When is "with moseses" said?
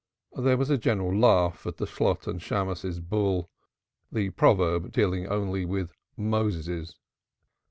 5.63-6.95